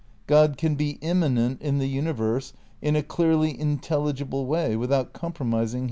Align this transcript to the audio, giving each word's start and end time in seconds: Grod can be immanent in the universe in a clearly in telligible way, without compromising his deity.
Grod 0.27 0.57
can 0.57 0.73
be 0.73 0.97
immanent 1.01 1.61
in 1.61 1.77
the 1.77 1.85
universe 1.85 2.53
in 2.81 2.95
a 2.95 3.03
clearly 3.03 3.51
in 3.51 3.77
telligible 3.77 4.47
way, 4.47 4.75
without 4.75 5.13
compromising 5.13 5.63
his 5.65 5.73
deity. 5.73 5.79